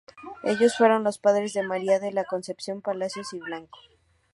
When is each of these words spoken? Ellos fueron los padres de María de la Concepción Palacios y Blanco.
Ellos 0.41 0.77
fueron 0.77 1.03
los 1.03 1.19
padres 1.19 1.53
de 1.53 1.61
María 1.61 1.99
de 1.99 2.11
la 2.11 2.23
Concepción 2.25 2.81
Palacios 2.81 3.33
y 3.33 3.39
Blanco. 3.39 3.77